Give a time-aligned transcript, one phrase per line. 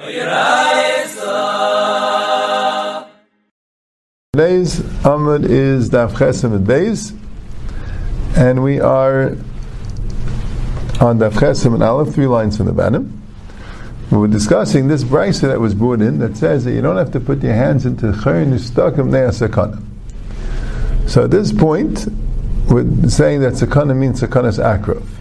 [0.00, 1.16] Today's
[5.02, 7.18] Amud is Daf Chesim Beis,
[8.36, 9.30] and we are
[11.00, 13.20] on Daf Chesim and Aleph, three lines from the bottom.
[14.12, 17.10] We were discussing this brisa that was brought in that says that you don't have
[17.10, 19.82] to put your hands into Chayrin Yustakim Sakana.
[21.10, 22.06] So at this point,
[22.70, 25.17] we're saying that Sakana means Sakana's Akrav.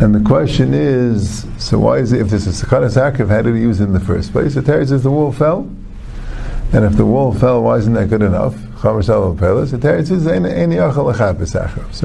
[0.00, 3.54] And the question is, so why is it, if this is Sakana's Akrav, how did
[3.54, 4.54] he use it in the first place?
[4.54, 5.70] The Torah says the wall fell,
[6.72, 8.56] and if the wall fell, why isn't that good enough?
[8.82, 8.90] So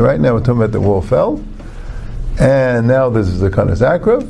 [0.03, 1.44] right now we're talking about the wall fell,
[2.39, 4.21] and now this is the kanas akrav,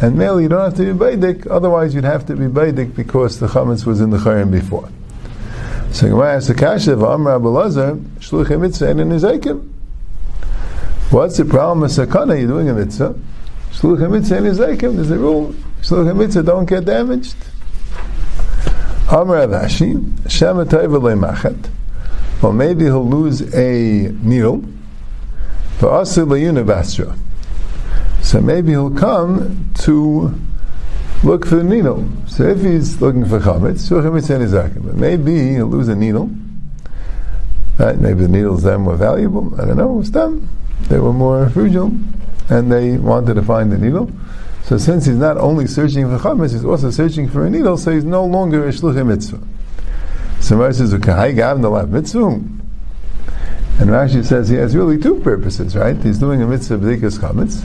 [0.00, 3.40] and mainly you don't have to be baidik, otherwise you'd have to be baidik because
[3.40, 4.88] the chametz was in the chayim before.
[5.90, 9.79] So Gemara asks the kasha of Amr Abelazar, shluchim and in Nizakim.
[11.10, 12.38] What's the problem with sakana?
[12.38, 13.18] You're doing a mitzvah.
[13.72, 14.94] Shluchim mitzvah and Nizakim.
[14.94, 15.52] There's a rule.
[15.82, 17.34] Shluchim mitzvah don't get damaged.
[19.10, 21.68] Amr Avashi, Shema Machet.
[22.40, 24.64] Well, maybe he'll lose a needle.
[28.22, 30.40] So maybe he'll come to
[31.24, 32.08] look for the needle.
[32.28, 33.90] So if he's looking for chametz,
[34.84, 36.30] but maybe he'll lose a needle.
[37.78, 37.98] Right?
[37.98, 39.60] Maybe the needles then were valuable.
[39.60, 39.94] I don't know.
[39.94, 40.48] It was them.
[40.88, 41.92] They were more frugal,
[42.48, 44.10] and they wanted to find the needle.
[44.64, 47.90] So since he's not only searching for chametz, he's also searching for a needle, so
[47.92, 49.40] he's no longer a shluchim mitzvah.
[50.40, 52.40] So Rashi says, "Kahai gav the mitzvah."
[53.78, 55.96] And Rashi says he has really two purposes, right?
[55.96, 57.64] He's doing a mitzvah b'dikas chametz.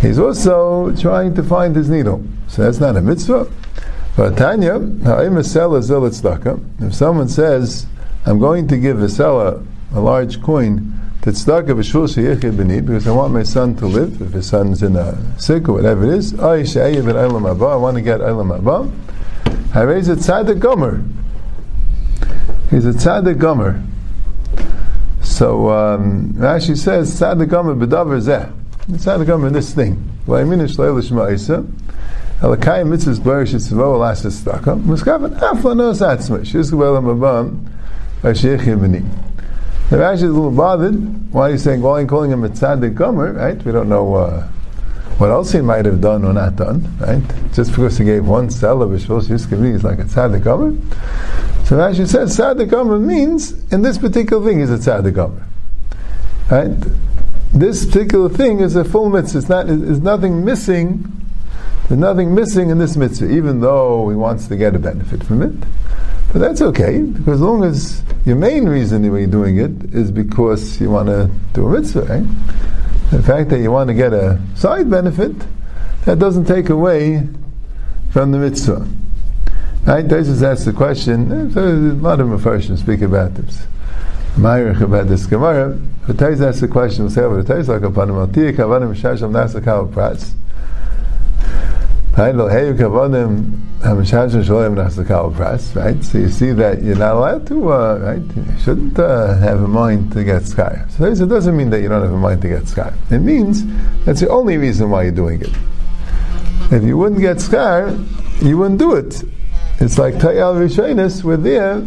[0.00, 2.22] He's also trying to find his needle.
[2.48, 3.46] So that's not a mitzvah.
[4.16, 4.80] But Tanya,
[6.80, 7.86] if someone says,
[8.26, 9.60] "I'm going to give a seller
[9.94, 10.92] a large coin,"
[11.22, 15.68] Sheyechid b'ni, because I want my son to live, if his son's in a sick
[15.68, 18.90] or whatever it is, I haba, I want to get eilam haba.
[19.68, 21.00] Harei a tzaddik gomer.
[22.70, 23.80] He's a tzaddik gomer.
[25.20, 28.52] So um, Rashi says, tzaddik gomer b'davar zeh.
[28.90, 30.02] Tzaddik gomer this thing.
[30.26, 31.64] V'aymin shleil l'shma isa.
[32.40, 34.82] Alakayim mitzvahs b'arish yitzvah alas tzedakah.
[34.82, 36.40] Muskavan afla nos atzma.
[36.40, 39.04] Shizku b'eilam haba, she'echid b'ni.
[39.92, 40.94] The Rashi is a little bothered.
[41.34, 43.62] Why are you saying, well, I'm calling him a tzaddik gomer, right?
[43.62, 44.48] We don't know uh,
[45.18, 47.22] what else he might have done or not done, right?
[47.52, 50.70] Just because he gave one cell of his shos yiskavli, he's like a tzaddik gomer.
[51.66, 55.46] So Rashi says tzaddik gomer means, in this particular thing, he's a tzaddik gomer.
[56.50, 56.74] Right?
[57.52, 59.38] This particular thing is a full mitzvah.
[59.40, 61.04] It's not, there's nothing missing.
[61.88, 65.42] There's nothing missing in this mitzvah, even though he wants to get a benefit from
[65.42, 65.52] it.
[66.32, 70.80] But that's okay, because as long as your main reason you're doing it is because
[70.80, 72.24] you want to do a mitzvah, right?
[73.10, 75.34] The fact that you want to get a side benefit,
[76.06, 77.28] that doesn't take away
[78.10, 78.88] from the mitzvah.
[79.84, 80.06] Right?
[80.06, 83.66] Taisus asked the question, so a lot of Mepharshim speak about this.
[84.36, 88.08] Ma'irich about this Gemara, but Taisus asks the question, we'll say the Taisus, like upon
[88.08, 89.92] him, Altia kavanim shasham nasa kav.
[92.16, 92.34] Right?
[95.74, 96.04] Right?
[96.04, 98.36] So you see that you're not allowed to, uh, right?
[98.36, 100.84] You shouldn't uh, have a mind to get sky.
[100.90, 102.92] So it doesn't mean that you don't have a mind to get sky.
[103.10, 103.64] It means
[104.04, 105.50] that's the only reason why you're doing it.
[106.70, 107.96] If you wouldn't get scar,
[108.42, 109.22] you wouldn't do it.
[109.80, 111.80] It's like Tayal Rishonis, we're there,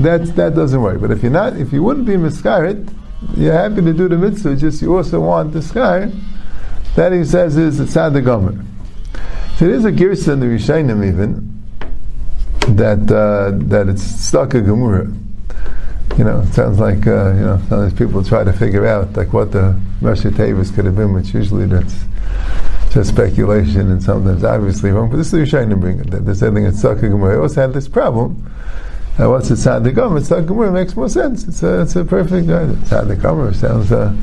[0.00, 1.00] that, that doesn't work.
[1.00, 2.92] But if you're not, if you wouldn't be miskarit,
[3.36, 6.10] you're happy to do the mitzvah, just you also want the sky,
[6.96, 8.64] that he says is the gomer.
[9.58, 11.52] There is a girsa in the Rishayim even
[12.76, 15.12] that uh, that it's stuck a gemura.
[16.16, 19.32] You know, it sounds like uh, you know sometimes people try to figure out like
[19.32, 22.04] what the Rashi Tavis could have been, which usually that's
[22.92, 25.10] just speculation and sometimes obviously wrong.
[25.10, 26.24] But this is the Rishayim bring it.
[26.24, 27.36] They're saying it's stuck a gemura.
[27.36, 28.48] I also had this problem.
[29.18, 31.48] Uh, what's the tzaddik gemura makes more sense.
[31.48, 33.90] It's a it's a perfect uh, tzaddik sounds.
[33.90, 34.14] Uh,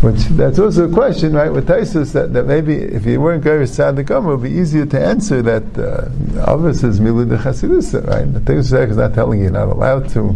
[0.00, 1.50] which that's also a question, right?
[1.50, 4.86] With Taisus that, that maybe if you weren't going to Tzaddik it would be easier
[4.86, 6.08] to answer that uh,
[6.46, 8.32] Avos is Milu de Chasidusa, right?
[8.32, 10.32] The Taisus is not telling you you're not allowed to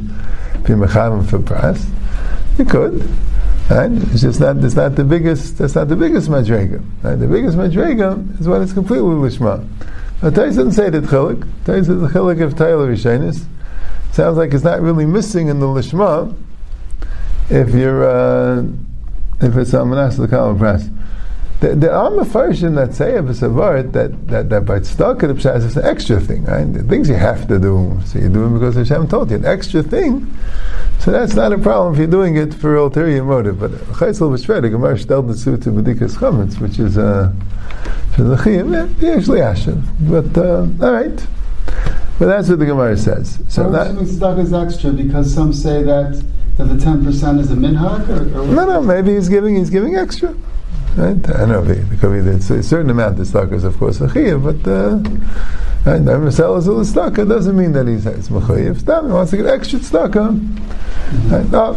[0.65, 1.89] be Mechavim for pras.
[2.59, 3.09] You could,
[3.71, 3.93] right?
[3.93, 4.57] It's just not.
[4.57, 5.59] It's not the biggest.
[5.59, 6.85] That's not the biggest madrega.
[7.03, 7.15] Right?
[7.15, 9.67] The biggest madrega is when it's completely lishma.
[10.21, 11.49] But Taisus doesn't say that chilik.
[11.65, 13.45] Taisus is the chilik of Taylor Rishonis.
[14.11, 16.35] Sounds like it's not really missing in the lishma
[17.49, 18.05] if you're.
[18.05, 18.65] Uh,
[19.43, 20.89] if it's a manas the kal press.
[21.61, 25.35] there, there are mafarshim that say of a birth that that that by tzedakah the
[25.35, 26.65] pshat is an extra thing, right?
[26.65, 29.37] The things you have to do, so you do them because Hashem told you.
[29.37, 30.33] An extra thing,
[30.99, 33.61] so that's not a problem if you're doing it for ulterior motive.
[33.61, 37.33] But Chaitzel B'Shved, the Gemara the suit to B'dikas Chametz, which is a
[38.19, 39.81] uh, yeah, actually Asher.
[40.01, 41.27] But uh, all right.
[42.19, 43.41] But that's what the Gemara says.
[43.49, 46.23] So that tzedakah is extra because some say that
[46.69, 48.09] the ten percent is a minhag.
[48.09, 48.83] Or, or no, no.
[48.83, 50.35] Maybe he's giving he's giving extra.
[50.97, 51.31] Right?
[51.31, 54.07] I know it could be it's a certain amount of tzedakah is of course a
[54.09, 54.71] chiyah, but.
[54.71, 56.01] Uh, Right?
[56.01, 59.05] Never sell us a tzedakah doesn't mean that he's it's mechayiv.
[59.05, 61.31] He wants to get extra tzedakah.
[61.31, 61.51] Right?
[61.51, 61.75] No.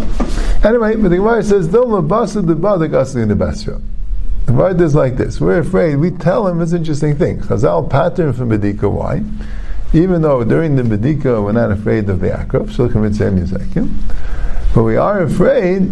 [0.64, 3.82] Anyway, but the Gemara says, "Don't labasa the badak asli in the basra."
[4.46, 5.96] The word is like this: We're afraid.
[5.96, 7.40] We tell him it's an interesting thing.
[7.40, 8.92] Chazal pattern from Bedika.
[8.92, 9.24] Why?
[9.92, 13.32] Even though during the Bedika we're not afraid of the Akrov, Shulchan Mitzvah
[14.76, 15.90] but we are afraid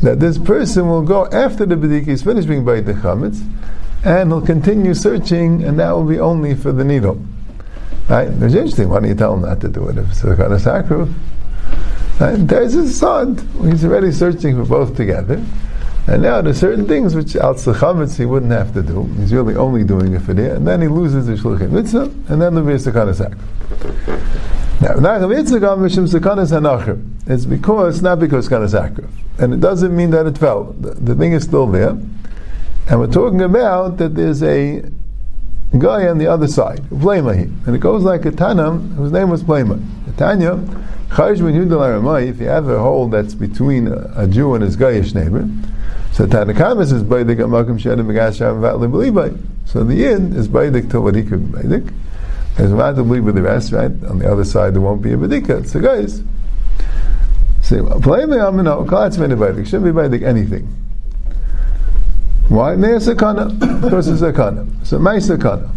[0.00, 3.46] that this person will go after the Bedika is finished being by the Chametz,
[4.04, 7.22] and he'll continue searching, and that will be only for the needle.
[8.08, 8.28] Right?
[8.28, 8.88] It's interesting.
[8.88, 12.48] Why don't you tell him not to do it if it's a kind of?
[12.48, 13.36] There's his son.
[13.70, 15.44] He's already searching for both together.
[16.06, 19.04] And now there's certain things which al chametz he wouldn't have to do.
[19.18, 22.40] He's really only doing it for there, and then he loses the shluchim mitzvah, and
[22.40, 23.14] then there'll be a sakana
[24.80, 24.94] Now,
[27.26, 30.72] it's because not because it's sacrifice, and it doesn't mean that it fell.
[30.72, 34.82] The, the thing is still there, and we're talking about that there's a
[35.78, 37.66] guy on the other side, Blemahi.
[37.66, 39.82] And it goes like a Tanam, whose name was Blema.
[40.06, 40.58] The Tanya,
[41.14, 45.48] if you have a hole that's between a, a Jew and his Gayish neighbor,
[46.12, 49.38] so Tanakamas is Baidik Amakim Shedim Begasham Vatli Belibay.
[49.64, 51.92] So the Yin is Baidik to what he could Baidik.
[52.58, 53.90] As believe with the rest, right?
[54.04, 55.66] On the other side, there won't be a Bedika.
[55.66, 56.22] So guys,
[57.72, 60.66] say, Blema Amino, Kalatz Baidik, shouldn't be Baidik anything.
[62.48, 62.74] Why?
[62.74, 63.50] Near sakana.
[63.82, 64.68] Of course, it's sakana.
[64.86, 65.70] So my sakana.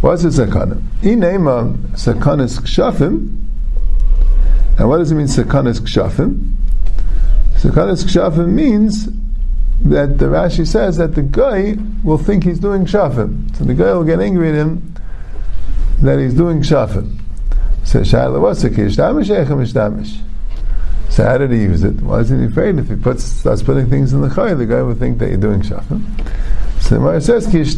[0.00, 0.82] What's a sakana?
[1.02, 3.36] Inema um, sakanas kshafim.
[4.78, 6.54] And what does it mean sakanas kshafim?
[7.52, 9.06] Sakanas kshafim means
[9.84, 13.54] that the Rashi says that the guy will think he's doing kshafim.
[13.58, 14.94] So the guy will get angry at him
[16.00, 17.20] that he's doing kshafim.
[17.84, 18.96] So Shaila, what's the kish?
[18.96, 20.29] Damish echem
[21.10, 22.00] so how did he use it?
[22.00, 22.78] Why isn't he afraid?
[22.78, 25.38] If he puts, starts putting things in the chay, the guy would think that you're
[25.38, 26.04] doing shafim.
[26.80, 27.76] So the Gemara says, Ki It's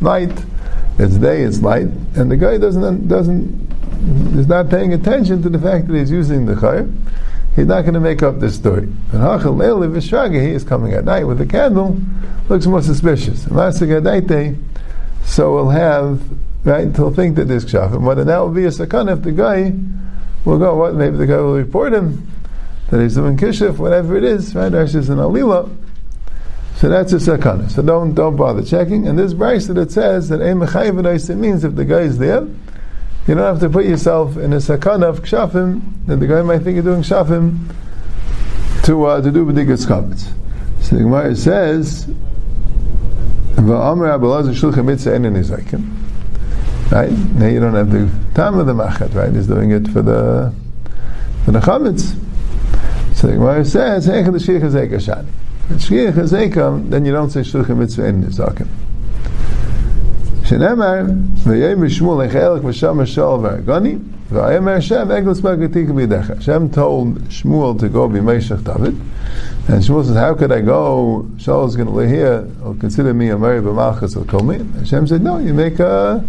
[0.00, 0.30] night,
[0.98, 3.72] it's day, it's light, and the guy doesn't, doesn't,
[4.38, 6.86] is not paying attention to the fact that he's using the chay.
[7.56, 8.86] He's not going to make up this story.
[9.10, 12.00] But he is coming at night with a candle,
[12.48, 13.48] looks more suspicious.
[15.24, 16.22] So we'll have,
[16.64, 19.72] right, he'll think that there's kshafim, but that will be a sakana if the guy
[20.44, 22.28] we'll go, what, maybe the guy will report him
[22.90, 24.68] that he's doing kishif, whatever it is, right?
[24.68, 25.74] There's just an alila.
[26.76, 27.70] So that's a sakana.
[27.70, 29.06] So don't don't bother checking.
[29.06, 33.34] And this brisa that it says that mechayiv means if the guy is there, you
[33.34, 36.74] don't have to put yourself in a sakana of kshafim, that the guy might think
[36.74, 37.72] you're doing kshafim
[38.84, 40.32] to uh, to do b'digas chametz.
[40.82, 42.06] So the Gemara says,
[43.54, 46.01] "Va'amar abelazar shulchan mitzvah ein nizakim."
[46.91, 47.11] Right?
[47.11, 49.33] Now you don't have the time of the machat, right?
[49.33, 50.53] He's doing it for the
[51.43, 52.15] for the chametz.
[53.15, 55.27] So the Gemara says, "Hey, the shir chazeka shani."
[55.79, 58.67] Shir chazeka, then you don't say shulchan mitzvah in nizakim.
[60.47, 61.01] שנאמר,
[61.43, 63.97] ויאמר שמואל לחלק ושם השאול והרגוני,
[64.31, 66.31] ויאמר השם אגלס בגתיק בידיך.
[66.31, 68.95] Hashem told Shmuel to go be Meshach David,
[69.67, 71.25] and Shmuel says, how could I go?
[71.35, 74.59] Shaul is going to live here, or consider me a Mary b'malchus, or kill me.
[74.79, 76.23] Hashem said, no, you make a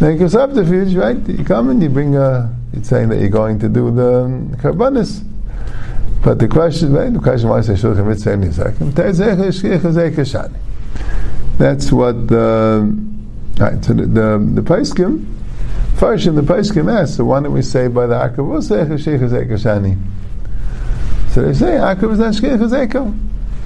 [0.00, 1.16] make a subterfuge, right?
[1.28, 4.50] You come and you bring a, it's saying that you're going to do the um,
[4.56, 5.22] karbanis.
[6.22, 7.12] But the question, right?
[7.12, 8.94] The question why say shulchan mitzvah any second.
[11.58, 12.94] That's what the
[13.58, 13.84] right.
[13.84, 15.24] So the the, the Paiskim,
[15.94, 19.96] first in the Paiskim asks, so why don't we say by the Akav Shani?
[21.30, 23.18] So they say Akav is not Shkir Chazeko.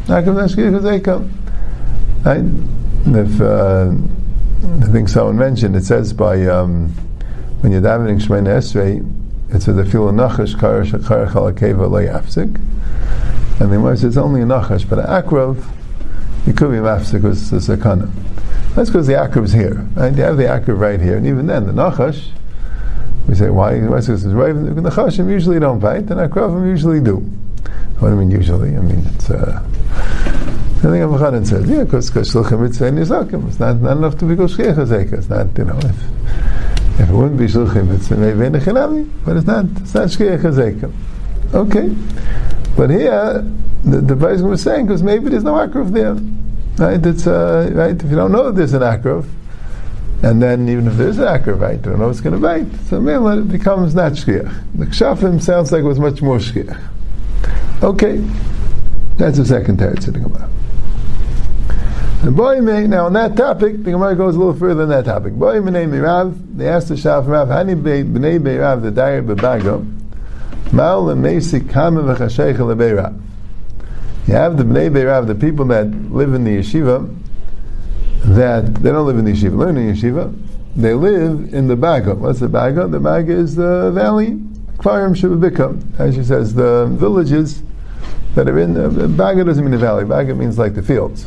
[0.06, 1.30] Akav is not Shkir Chazeko.
[2.24, 2.44] Right?
[3.06, 3.92] If uh,
[4.62, 6.90] I think someone mentioned, it says by, um,
[7.60, 9.04] when you're davening Shemana Esrei,
[9.54, 12.56] it says, feel a nachash kar shakar chalakeva lo yafsik.
[13.60, 15.64] And the Gemara says, it's only a nachash, but an akrov,
[16.46, 18.10] it could be mafsik with the sakana.
[18.74, 19.88] That's because the akrav is here.
[19.94, 20.14] Right?
[20.14, 22.28] You have the akrov right here, and even then, the nachash,
[23.26, 23.78] we say, why?
[23.78, 24.00] Why?
[24.00, 24.52] Because it's right.
[24.52, 27.16] The nachashim usually don't bite, and akravim usually do.
[27.98, 28.76] What do I mean usually?
[28.76, 29.62] I mean, it's, uh,
[30.80, 34.24] I think Abachanan says, yeah, because Shulchan Mitzvah and Yizakim, it's not, not enough to
[34.24, 35.12] be Shliach HaZeka.
[35.12, 39.46] It's not, you know, if, if it wouldn't be Shulchan Mitzvah, maybe in but it's
[39.46, 40.90] not, it's not Shliach HaZeka.
[41.52, 41.94] Okay.
[42.76, 43.44] But here,
[43.84, 46.14] the, the person was saying because maybe there's no akruf there.
[46.78, 47.04] Right?
[47.04, 47.94] It's uh, right.
[47.94, 49.28] If you don't know there's an akruf,
[50.22, 52.72] and then even if there's an akruf, right, you don't know it's going to bite.
[52.88, 54.76] So maybe it becomes not shkiach.
[54.76, 56.80] The kshafim sounds like it was much more shkiach.
[57.82, 58.24] Okay,
[59.16, 60.48] that's the second teretz of the Gemara.
[62.22, 65.32] Now on that topic, the Gemara goes a little further than that topic.
[65.32, 69.86] Mirav, they asked the Shaf Rav, Hani b'nei Beirav the Dair b'Bago,
[70.70, 73.18] Mal le'meisi kama v'chasheich le'beirav.
[74.26, 77.16] You have the Bnei Beirav, the people that live in the yeshiva,
[78.26, 80.46] that they don't live in the yeshiva, learn in the yeshiva,
[80.76, 82.14] they live in the Baga.
[82.16, 82.86] What's the Baga?
[82.86, 84.32] The Baga is the valley,
[84.76, 87.62] Kvarim Shababika, as she says, the villages
[88.34, 91.26] that are in, uh, the Baga doesn't mean the valley, Baga means like the fields.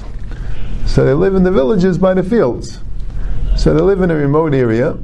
[0.85, 2.79] So they live in the villages by the fields.
[3.57, 4.97] So they live in a remote area,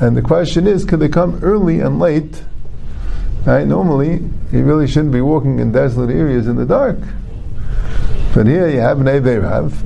[0.00, 2.42] and the question is, could they come early and late?
[3.44, 3.66] Right?
[3.66, 6.98] Normally, you really shouldn't be walking in desolate areas in the dark.
[8.34, 9.82] But here you have Neve Rav,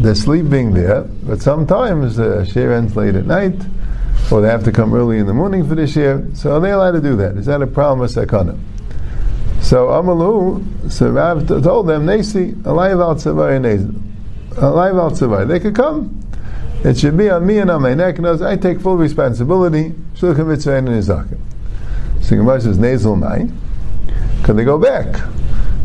[0.00, 3.60] they're sleeping there, but sometimes the uh, share ends late at night,
[4.30, 6.22] or they have to come early in the morning for the share.
[6.34, 7.36] So are they allowed to do that?
[7.36, 8.58] Is that a problem or sakana?
[9.62, 14.05] So Amalu, so Rav told them, Nasi, alive al tzavay
[14.56, 15.46] Uh, alive al.
[15.46, 16.20] They could come.
[16.84, 18.18] It should be on me and on my neck.
[18.18, 19.90] And I take full responsibility.
[20.14, 21.38] Shulchan mitzvah and nizakim.
[22.22, 23.48] So Gemara says, nasal mai.
[24.42, 25.06] Could they go back?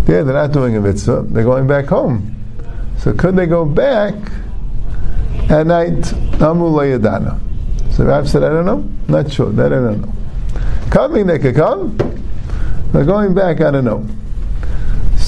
[0.07, 1.25] Yeah, they're not doing a mitzvah.
[1.27, 2.35] They're going back home.
[2.97, 4.13] So could they go back
[5.49, 6.13] at night?
[6.41, 7.39] Amu yadana.
[7.91, 8.87] So Rav said, I don't know.
[9.07, 9.51] Not sure.
[9.51, 10.13] That I don't know.
[10.89, 11.97] Coming, they could come.
[12.91, 14.05] They're going back, I don't know.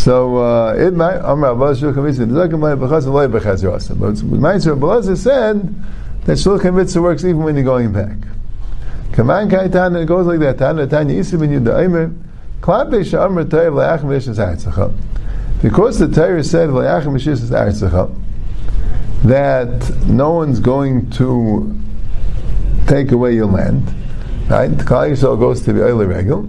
[0.04, 3.98] So uh, it might Amar Abbas Shulchan Mitzvah Nezakim Lai B'Chaz Lai B'Chaz Yosim.
[4.02, 5.74] But Ma'aser Blazer said
[6.26, 8.18] that Shulchan Mitzvah works even when you're going back.
[9.14, 10.58] Kaman Kaitan it goes like that.
[10.58, 12.14] Tana Tanya Isim in Yudaimer
[12.60, 14.94] Klape Sha'amr Tayv La'achim Yishas Artzacha.
[15.62, 18.14] Because the Torah said La'achim Yishas Artzacha
[19.24, 21.74] that no one's going to
[22.88, 23.88] take away your land.
[24.50, 24.70] Right?
[24.70, 26.46] Klal Yisrael goes to the Oile Regel,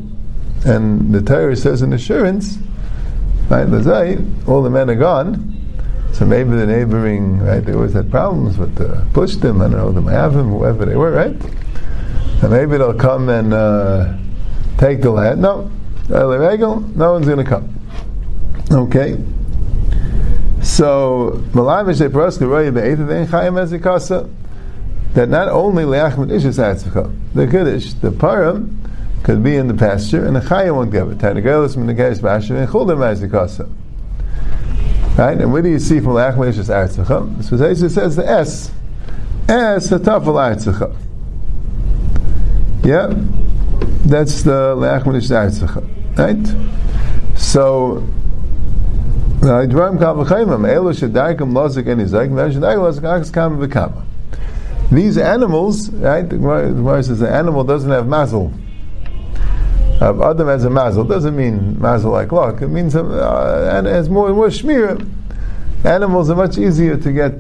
[0.66, 2.58] and the Torah says an assurance,
[3.50, 4.18] right?
[4.46, 5.50] All the men are gone.
[6.12, 7.64] So maybe the neighboring, right?
[7.64, 8.76] They always had problems with
[9.12, 9.60] pushed them.
[9.60, 11.34] I don't know, the Mahavim, whoever they were, right?
[12.42, 14.16] And maybe they'll come and uh,
[14.78, 15.40] take the land.
[15.40, 15.70] No,
[16.94, 17.68] no one's going to come.
[18.70, 19.18] Okay.
[20.62, 21.42] So,
[25.14, 25.84] that not only
[27.34, 28.76] the Kiddush, the Param,
[29.25, 31.21] could be in the pasture, and the Chayim won't give it.
[35.16, 35.40] Right?
[35.40, 37.45] And where do you see from Leachmet Ishis Atzvcha?
[37.45, 38.71] So Zaysa says the S.
[39.49, 40.95] S, the Tafel Atzvcha.
[42.85, 43.14] Yeah?
[44.04, 46.47] That's the Leachmet Ishis Right?
[47.38, 48.07] So,
[54.90, 56.28] these animals, right?
[56.28, 58.52] The Gemara says the animal doesn't have mazel.
[60.00, 61.04] Uh, Adam has a mazel.
[61.04, 62.62] Doesn't mean mazel like luck.
[62.62, 65.08] It means uh, and has more and more shmir.
[65.84, 67.32] Animals are much easier to get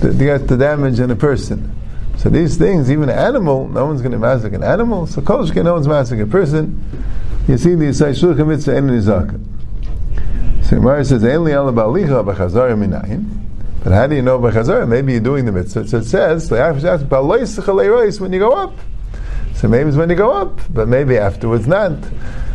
[0.00, 1.76] to, to get the damage than a person.
[2.16, 5.06] So these things, even an animal, no one's going to massacre an animal.
[5.06, 6.82] So koshke, no one's massacre a person.
[7.48, 9.40] You see the Yisai Shulchan Mitzvah and Nizaka.
[10.64, 13.24] So Gemara says, "Only ala balicha b'chazara minayin."
[13.82, 14.86] But how do you know b'chazara?
[14.86, 15.88] Maybe you're doing the mitzvah.
[15.88, 16.50] So it says,
[18.20, 18.74] when you go up.
[19.60, 21.92] So maybe it's when you go up, but maybe afterwards not.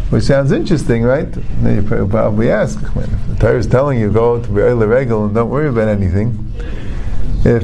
[0.09, 1.31] Which sounds interesting, right?
[1.61, 5.35] Then you probably ask, when the Torah is telling you go to Be'er Regel and
[5.35, 6.51] don't worry about anything.
[7.45, 7.63] If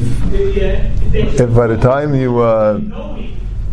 [1.11, 2.79] if by the time you uh,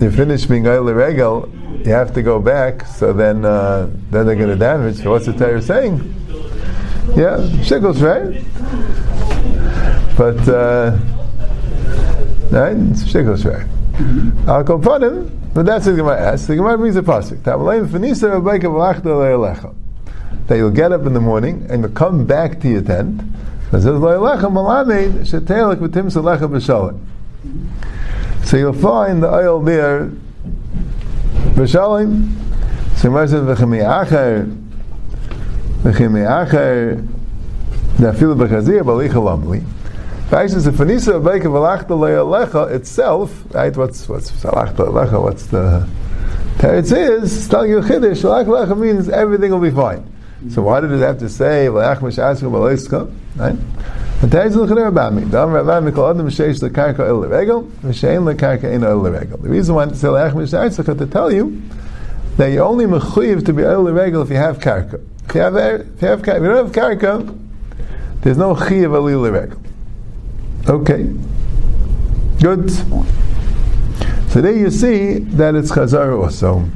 [0.01, 1.51] you finish being Eile Regel,
[1.85, 5.03] you have to go back, so then uh, then they're going to damage.
[5.03, 6.01] So what's the Torah saying?
[7.15, 8.43] Yeah, shekels, right?
[10.17, 10.97] But uh,
[12.51, 13.67] right, shekels, right?
[14.47, 16.47] I'll go him, but that's what the Gemara asks.
[16.47, 17.59] The Gemara brings a pasuk that
[20.47, 23.21] that you'll get up in the morning and you'll come back to your tent.
[23.71, 23.79] So
[28.57, 30.11] you'll find the oil there.
[31.55, 32.33] B'shalim.
[32.97, 34.47] So Gemara says, "V'chemi acher,
[35.83, 37.07] v'chemi acher,
[37.99, 39.63] da'filu b'chazir b'licha lamli."
[40.29, 45.89] The Fanisa of Beika Valachta Le'alecha itself, right, what's, what's Salachta Le'alecha, what's the
[46.59, 50.05] Teretz is, telling you Chiddush, Salach Le'alecha means everything will be fine.
[50.51, 53.57] So why did it have to say, Le'ach Mishascha B'leiska, right?
[54.21, 59.39] The Teretz is L'chidei Rabami, Dam L'karka El L'regel, Ein El L'regel.
[59.39, 61.63] The reason why say Le'ach Mishascha to tell you
[62.37, 65.03] that you're only mechuyev to be El L'regel if you have karka.
[65.27, 67.39] If you have, if you, have, if you don't have karka,
[68.21, 69.63] there's no chi of alil regel.
[70.69, 71.11] Okay.
[72.43, 72.71] Good.
[74.31, 76.69] So there you see that it's chazara also.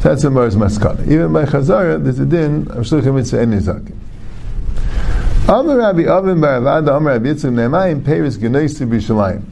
[0.00, 1.06] That's a Mars Maskana.
[1.06, 3.96] Even by chazara, there's a din of shluchim mitzvah en nizakim.
[5.48, 9.44] Amar Rabbi Avin Bar Avada Amar Rabbi Yitzchak Nehmayim Peres Genoisi B'Shalayim.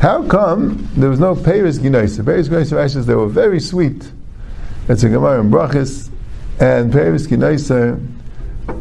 [0.00, 2.24] How come there was no Peres Genoisi?
[2.24, 4.10] Peres Genoisi Rashes, they were very sweet.
[4.88, 6.10] It's a Gemara in Brachis,
[6.60, 8.06] and Peres Genoisi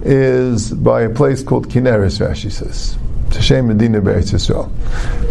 [0.04, 2.98] is by a place called Kineris, Rashi says.
[3.40, 4.72] Shame Medina Beretz Yisrael.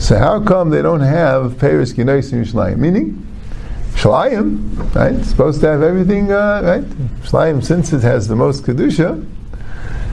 [0.00, 2.78] So how come they don't have Peres Genoisi B'Shalayim?
[2.78, 3.26] Meaning,
[3.94, 5.24] Shalayim, right?
[5.24, 6.84] Supposed to have everything, uh, right?
[7.22, 9.26] Shalayim, since it has the most Kedusha,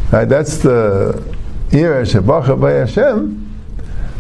[0.10, 1.22] Right, that's the
[1.74, 3.44] Ira Shabacha by Hashem.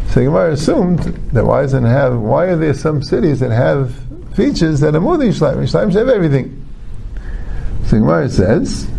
[0.09, 0.99] So Gemara assumed
[1.31, 2.19] that why doesn't have?
[2.19, 3.95] Why are there some cities that have
[4.35, 5.55] features that are more than Yishlaim?
[5.55, 6.65] Yishlaim should have everything.
[7.85, 8.89] So Gemara says,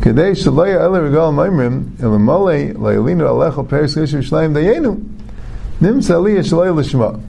[0.00, 5.02] "Kadei shalaya ele regal maimrim elamale leilinu alecha peris Yishlaim dayenu
[5.80, 7.20] nimsa aliyah shalaya lishma."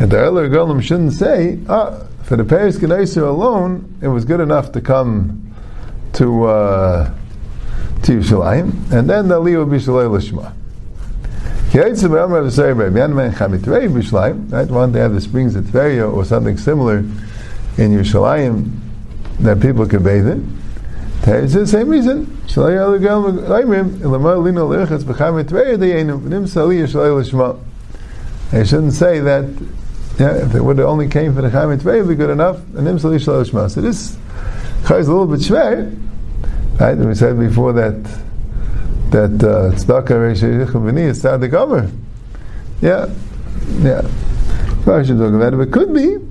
[0.00, 4.40] And the earlier Regalim shouldn't say, ah, for the Paris Geneser alone, it was good
[4.40, 5.54] enough to come
[6.14, 7.14] to uh,
[8.04, 10.54] to Yerushalayim, and then the Aliyah will be Shalei Lishma.
[14.50, 14.70] Right?
[14.70, 18.70] One day have the springs at Tveria or something similar in Yerushalayim
[19.40, 20.59] that people can bathe in.
[21.22, 22.36] It's the same reason.
[28.52, 29.44] I shouldn't say that
[30.18, 32.58] yeah, if it would have only came for the Chaim it would be good enough.
[32.74, 34.16] And So this is
[34.88, 35.96] a little bit schwer,
[36.78, 36.96] Right?
[36.96, 38.02] We said before that
[39.10, 41.90] that uh, tzedakah reishayich v'ni is tzaddik omer.
[42.80, 43.12] Yeah,
[43.80, 44.02] yeah.
[44.84, 46.29] Probably should talk about it, but it could be.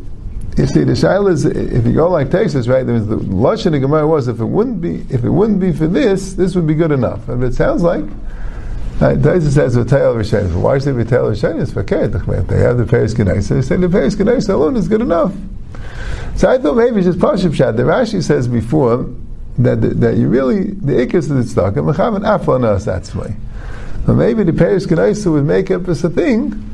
[0.59, 2.85] You see, the shaila is if you go like Texas, right?
[2.85, 5.71] There was the lashon of Gemara was if it wouldn't be if it wouldn't be
[5.71, 7.29] for this, this would be good enough.
[7.29, 10.61] And it sounds like uh, Right, Taisa says v'tayel v'shenis.
[10.61, 11.73] Why should they v'tayel v'shenis?
[11.73, 13.47] For keret They have the Paris Knesset.
[13.47, 15.33] They say the Paris Knesset alone is good enough.
[16.35, 17.77] So I thought maybe it's just Pashib Shad.
[17.77, 19.09] The Rashi says before
[19.59, 23.33] that that you really the ikas of the tzedakah mechavan aflanas that's way.
[24.05, 26.68] But maybe the Paris Kanaisa would make up as a thing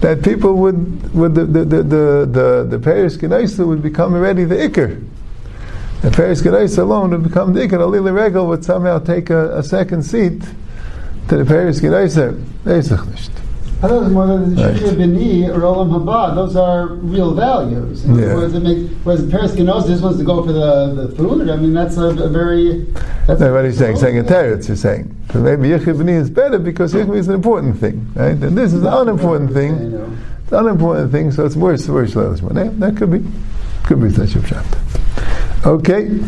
[0.00, 5.06] that people would would the the the the, the, the would become already the ikar.
[6.02, 7.80] The Paris Kanaisa alone would become the ikar.
[7.80, 10.42] A Regal would somehow take a, a second seat
[11.28, 13.39] to the Paris Kanaisa.
[13.82, 16.34] I thought more than the Bini or Olam Haba.
[16.34, 18.04] Those are real values.
[18.04, 18.34] Yeah.
[18.34, 21.48] Whereas, it make, whereas Paris Genos just wants to go for the, the food.
[21.48, 22.84] I mean, that's a, a very.
[23.26, 25.16] That's no, what he's saying, saying a teretz, you're saying.
[25.28, 28.32] But maybe Yechir Bini is better because Yechir is an important thing, right?
[28.32, 29.74] And this is an unimportant thing.
[30.42, 32.14] It's an unimportant thing, so it's worse, worse.
[32.14, 33.24] Yeah, that could be,
[33.84, 34.66] could be such a shot.
[35.64, 36.20] Okay.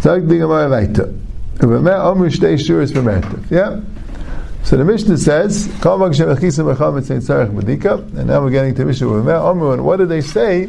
[0.00, 1.12] Sag die Gemara weiter.
[1.58, 3.50] Über mehr steh Shuris bemertet.
[3.50, 3.80] Yeah?
[4.66, 5.84] So the Mishnah says, and
[8.26, 10.68] now we're getting to Mishnah Omer, and what did they say?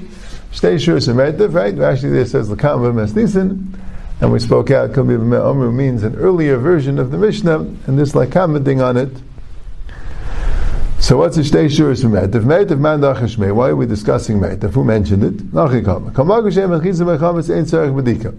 [0.52, 1.76] Stay sure Semertiv, right?
[1.80, 3.76] Actually, there says Lakam Nissen,
[4.22, 8.32] and we spoke out, Omer means an earlier version of the Mishnah, and this like
[8.32, 9.10] commenting on it.
[11.00, 12.44] So what's a stay sure from Meitav?
[12.44, 13.52] Meitav man dachashmei.
[13.52, 14.74] Why are we discussing Meitav?
[14.74, 15.38] Who mentioned it?
[15.52, 16.12] Nachikam.
[16.12, 18.32] Kamagu shem mechizah mechametz ein tzarech bedika.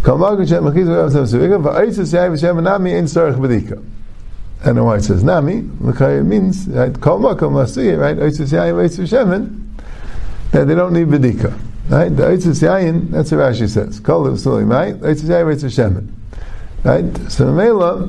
[0.00, 3.82] Kamagu shem mechizah mechametz ein tzarech bedika.
[4.62, 8.16] And why it says nami, it means right, kol makom masuya, right?
[8.16, 9.66] Oitzis yayin, oitzis shemen,
[10.50, 12.14] that they don't need bedika, right?
[12.14, 14.00] The oitzis yayin, that's what Rashi says.
[14.00, 14.94] Kol l'sulim, right?
[14.96, 16.08] Oitzis yayin, oitzis shemen,
[16.84, 17.32] right?
[17.32, 18.06] So mela,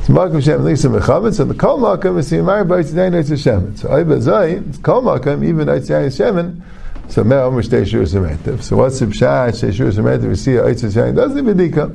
[0.00, 1.34] it's makom shemen lisa mechavet.
[1.34, 3.76] So the kol makom is yimar b'oitzis yayin, oitzis shemen.
[3.78, 6.62] So oiba zay, it's kol makom, even oitzis yayin, shemen.
[7.10, 8.62] So me omer shtei shur semetiv.
[8.62, 9.50] So what's the pshat?
[9.50, 10.28] Shtei shur semetiv.
[10.28, 11.94] We see oitzis yayin doesn't need bedika.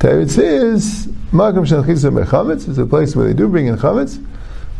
[0.00, 4.16] Teretz is Makam Shel Chisa Mechametz is a place where they do bring in chametz.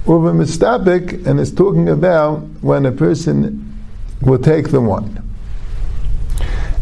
[0.07, 3.75] Uva Mistapik, and it's talking about when a person
[4.23, 5.23] will take the wine.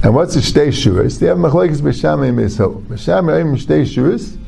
[0.05, 1.19] And what's the shtei shuris?
[1.19, 2.81] They have machlekes b'shamay miso.
[2.83, 4.39] B'shamay im shtei shuris.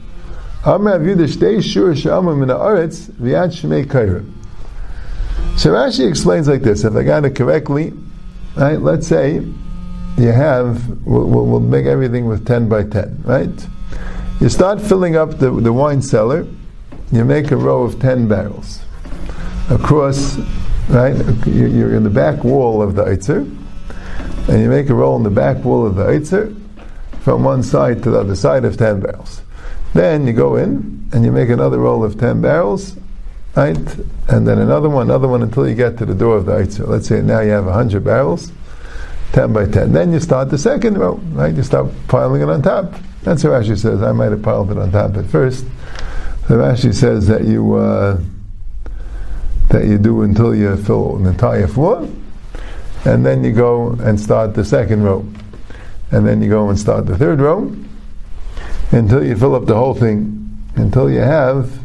[0.65, 4.25] Amar avu the shtei shuris she'amar min ha'aretz v'yad shmei kaira.
[5.59, 6.85] So Rashi explains like this.
[6.85, 7.93] If I got it correctly,
[8.57, 8.81] right?
[8.81, 9.45] Let's say
[10.17, 13.67] you have we'll, we'll make everything with ten by ten, right?
[14.41, 16.47] You start filling up the, the wine cellar,
[17.11, 18.81] you make a row of 10 barrels
[19.69, 20.39] across,
[20.89, 21.17] right?
[21.45, 23.41] You're in the back wall of the Eitzer,
[24.49, 26.55] and you make a row in the back wall of the Eitzer
[27.21, 29.43] from one side to the other side of 10 barrels.
[29.93, 32.97] Then you go in and you make another roll of 10 barrels,
[33.57, 33.77] right?
[34.29, 36.87] And then another one, another one until you get to the door of the Eitzer.
[36.87, 38.53] Let's say now you have 100 barrels.
[39.33, 39.93] 10 by 10.
[39.93, 41.55] Then you start the second row, right?
[41.55, 42.95] You start piling it on top.
[43.29, 44.03] That's what Rashi says.
[44.03, 45.67] I might have piled it on top at first.
[46.49, 48.19] The Rashi says that you uh,
[49.69, 52.09] that you do until you fill an entire floor,
[53.05, 55.31] and then you go and start the second row,
[56.11, 57.71] and then you go and start the third row
[58.93, 61.81] until you fill up the whole thing, until you have,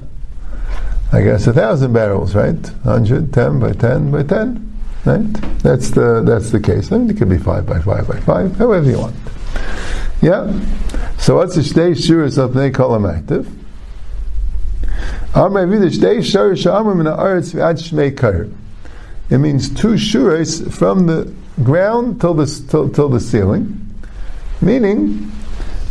[1.12, 2.70] I guess, a thousand barrels, right?
[2.84, 4.74] 110 by 10 by 10.
[5.04, 5.34] Right?
[5.62, 6.90] That's the that's the case.
[6.94, 9.16] I mean, it could be five by five by five, however you want.
[10.22, 10.48] Yeah.
[11.24, 13.48] So what's the shtei shuras of call them active?
[19.30, 21.34] It means two shuras from the
[21.64, 23.96] ground till the till, till the ceiling,
[24.60, 25.32] meaning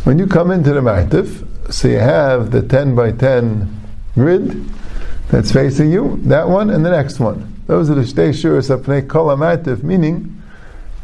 [0.03, 3.75] when you come into the martif, so you have the ten by ten
[4.13, 4.63] grid
[5.29, 7.59] that's facing you, that one and the next one.
[7.65, 9.35] Those are the shtei shuras of pnei kol
[9.83, 10.43] meaning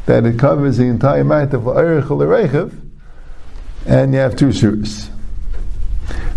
[0.05, 2.88] that it covers the entire matif la'erich l'reichev,
[3.89, 5.09] and you have two shuras.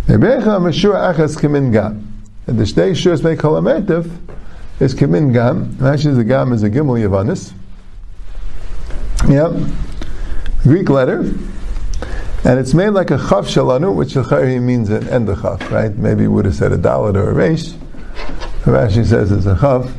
[0.07, 2.09] Nebecha mashur achas kimin gam.
[2.47, 4.11] And the pnei kol amatif
[4.81, 5.77] is kimin gam.
[5.85, 7.53] Actually, the gam is a gimel yavanis.
[9.29, 9.71] Yep.
[10.63, 11.19] Greek letter.
[12.45, 15.95] And it's made like a chaf shalanu, which he means an end of chaf, right?
[15.95, 17.77] Maybe would have said a dalit or a reish.
[18.65, 19.93] Rashi says it's a chaf.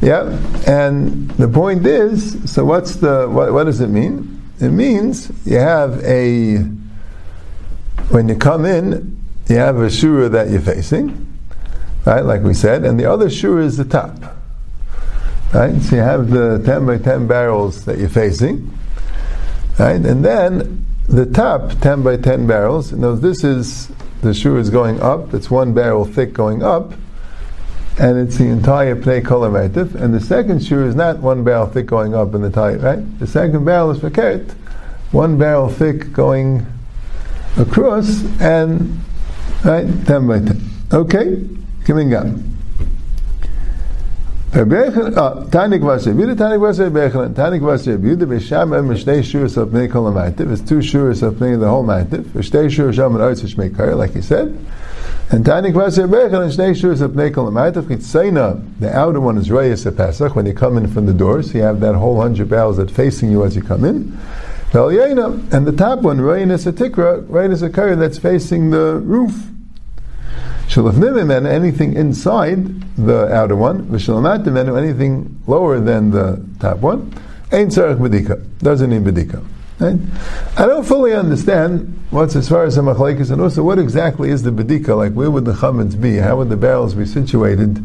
[0.00, 4.37] Yeah, and the point is, so what's the what, what does it mean?
[4.60, 6.56] It means you have a
[8.10, 11.26] when you come in, you have a shura that you're facing,
[12.04, 12.24] right?
[12.24, 14.16] Like we said, and the other shura is the top,
[15.52, 15.80] right?
[15.82, 18.76] So you have the ten by ten barrels that you're facing,
[19.78, 20.00] right?
[20.00, 22.92] And then the top ten by ten barrels.
[22.92, 23.88] Now this is
[24.22, 25.34] the shura is going up.
[25.34, 26.92] It's one barrel thick going up
[27.98, 31.86] and it's the entire Pnei Kolametiv, and the second shur is not one barrel thick
[31.86, 33.18] going up in the tire, right?
[33.18, 34.52] The second barrel is Fakert,
[35.10, 36.64] one barrel thick going
[37.56, 39.00] across, and,
[39.64, 40.60] right, 10 by 10.
[40.92, 41.44] Okay,
[41.84, 42.26] coming up.
[44.50, 49.88] Tanik Vasir, Buda Tanik Vasir Bechelen, Tanik Vasir, Buda Besham and Mishnei Shuras of Pnei
[49.88, 54.14] Kolametiv, it's two shuras of the whole Mativ, Mishnei Shuras Sham and Oitz Shmei like
[54.14, 54.56] he said,
[55.30, 57.14] and Tani Kvasir Bechel and Shnei Shuras of
[58.80, 61.80] the outer one is Reyes Pesach, when you come in from the doors, you have
[61.80, 64.18] that whole hundred barrels that facing you as you come in.
[64.72, 69.48] And the top one, Reyes Tikra, Reyes a that's facing the roof.
[70.68, 77.12] Shalafnimim and anything inside the outer one, Vishalamatim and anything lower than the top one,
[77.50, 79.42] Ain't Sarach Bedika, doesn't need Bedika.
[79.80, 79.98] Right?
[80.56, 84.42] I don't fully understand what's as far as the machlekes and also what exactly is
[84.42, 84.96] the bedika.
[84.96, 86.16] Like where would the chametz be?
[86.16, 87.84] How would the barrels be situated?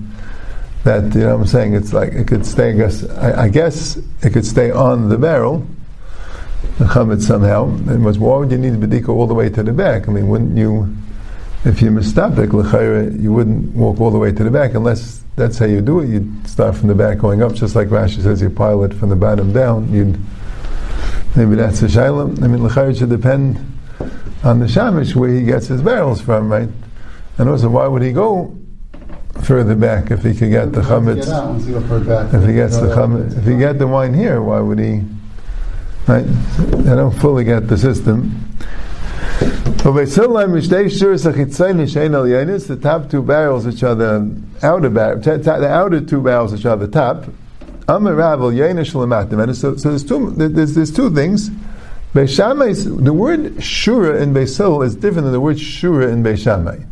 [0.83, 2.71] That you know, what I'm saying it's like it could stay.
[2.71, 5.65] I guess, I, I guess it could stay on the barrel,
[6.79, 7.67] the chametz somehow.
[7.67, 10.09] And was why would you need the bedika all the way to the back?
[10.09, 10.95] I mean, wouldn't you?
[11.63, 15.65] If you're mistapik you wouldn't walk all the way to the back unless that's how
[15.65, 16.09] you do it.
[16.09, 18.41] You'd start from the back going up, just like Rashi says.
[18.41, 19.91] You pile it from the bottom down.
[19.93, 20.19] You'd
[21.35, 22.43] Maybe that's a shayla.
[22.43, 23.57] I mean, l'chayr should depend
[24.43, 26.69] on the shamish where he gets his barrels from, right?
[27.37, 28.55] And also, why would he go
[29.43, 31.25] further back if he could get the chametz?
[32.33, 35.01] If he gets the chametz, if he get the wine here, why would he?
[36.07, 36.25] Right?
[36.87, 38.39] I don't fully get the system.
[42.67, 46.77] The top two barrels, which are the outer bar- the outer two barrels, which are
[46.77, 47.25] the top,
[47.87, 51.49] so, so there's two there's, there's two things.
[52.13, 56.87] Beishamai, the word shura in Beisil is different than the word shura in Beishamai.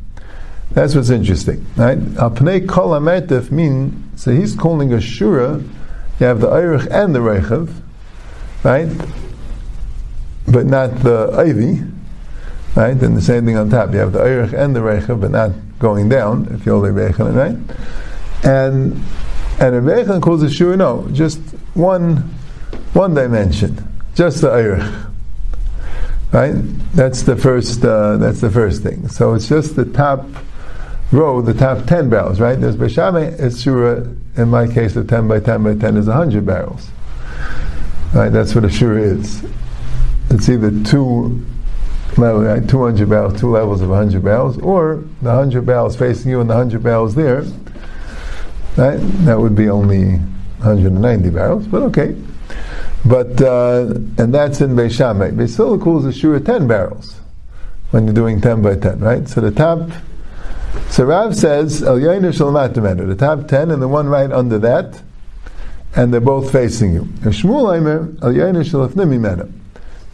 [0.72, 1.98] That's what's interesting, right?
[1.98, 5.62] Apnei kol amertef mean so he's calling a shura.
[6.20, 7.74] You have the eirich and the reichav,
[8.64, 8.88] right?
[10.48, 11.82] But not the ivy,
[12.76, 13.02] right?
[13.02, 13.92] And the same thing on top.
[13.94, 16.48] You have the eirich and the reichav, but not going down.
[16.52, 17.58] If you're only reichav, right?
[18.44, 19.02] And
[19.62, 21.40] and Rebbe calls it shur, no, just
[21.76, 22.18] one,
[22.94, 25.08] one dimension, just the Eirich.
[26.32, 26.54] Right?
[26.96, 29.08] That's the first, uh, that's the first thing.
[29.08, 30.26] So it's just the top
[31.12, 32.60] row, the top 10 barrels, right?
[32.60, 36.44] There's Beshame, it's Shura, in my case, the 10 by 10 by 10 is 100
[36.44, 36.90] barrels.
[38.16, 38.30] Right?
[38.30, 39.44] That's what a Shura is.
[40.32, 41.46] It's either two
[42.18, 42.68] level, right?
[42.68, 46.56] 200 barrels, two levels of 100 barrels, or the 100 barrels facing you and the
[46.56, 47.44] 100 barrels there,
[48.78, 48.98] Right?
[49.26, 50.16] That would be only
[50.60, 52.16] 190 barrels, but okay.
[53.06, 55.36] But uh, and that's in Beishamay.
[55.36, 57.20] Beisila calls the shura 10 barrels
[57.90, 59.28] when you're doing 10 by 10, right?
[59.28, 59.90] So the top.
[60.90, 65.02] So Rav says El the top 10 and the one right under that
[65.96, 67.04] and they're both facing you.
[67.24, 67.72] Shmuel.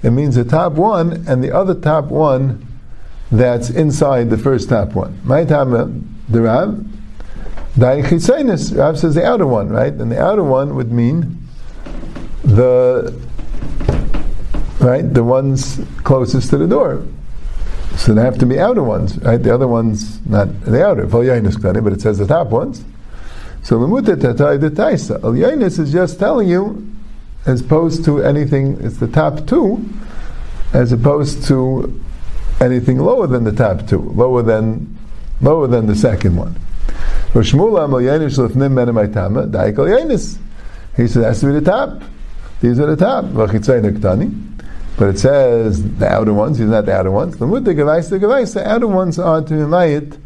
[0.04, 2.66] It means the top one and the other top one
[3.32, 5.20] that's inside the first top one.
[5.24, 6.86] My time, the Rav,
[7.78, 9.94] Rav says the outer one, right?
[9.94, 11.38] And the outer one would mean
[12.44, 13.14] the
[14.80, 17.04] right the ones closest to the door.
[17.96, 19.42] So they have to be outer ones, right?
[19.42, 21.06] The other ones not the outer.
[21.06, 22.84] But it says the top ones.
[23.64, 25.24] So the taisa.
[25.24, 26.88] Al is just telling you,
[27.46, 29.88] as opposed to anything, it's the top two,
[30.74, 32.02] as opposed to
[32.60, 34.98] anything lower than the top two, lower than
[35.42, 36.56] lower than the second one.
[37.34, 37.44] He
[41.08, 42.02] said, has to be the top.
[42.62, 43.26] These are the top.
[44.98, 47.38] But it says the outer ones, are not the outer ones.
[47.38, 50.18] The Mutta Gavais, the Gavais, the outer ones are to Mimayit,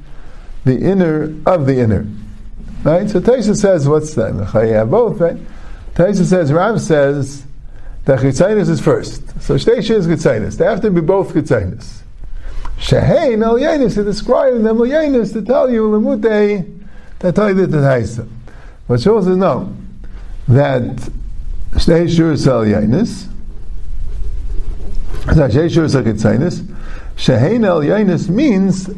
[0.64, 2.08] the inner of the inner.
[2.84, 3.10] Right?
[3.10, 4.34] So Taisha says, what's that?
[4.34, 5.38] You have both, right?
[5.94, 7.44] Taisha says, Rav says
[8.06, 9.28] that Chitzainis is first.
[9.42, 10.56] So Shteish is Chitzainis.
[10.58, 12.02] They have to be both Chitzainis.
[12.78, 15.90] Shehein al Yanis is describing them Yanis to tell you
[17.22, 18.28] Lemute that tell you the Taisa.
[18.88, 19.76] But she also know
[20.48, 20.82] that
[21.72, 23.28] Shteish is al Yanis
[27.16, 28.90] Shehein el Yainis means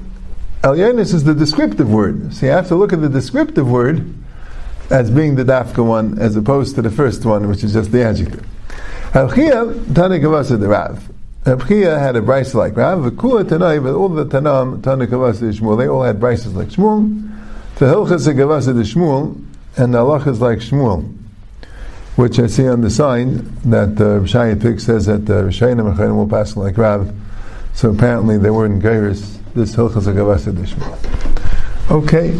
[0.64, 2.34] El Yainis is the descriptive word.
[2.34, 4.14] So you have to look at the descriptive word
[4.90, 8.04] as being the dafka one, as opposed to the first one, which is just the
[8.04, 8.48] adjective.
[9.12, 11.10] Abchia Tanakavasa the Rav.
[11.44, 13.00] Abchia had a brace like Rav.
[13.00, 17.33] V'kula Tanai, but all the Tanam Tanakavasa Shmuel, they all had braces like Shmuel.
[17.76, 19.44] The Hilchas Gavasa the Shmuel,
[19.78, 21.14] and the Allah is like Shmuel
[22.16, 26.18] which I see on the sign that uh, Rishayim Pig says that uh, Rishayim and
[26.18, 27.12] will pass like Rav.
[27.74, 30.86] So apparently they were in Gairis, this Hilchas Agavasa Dishma.
[31.90, 32.40] Okay.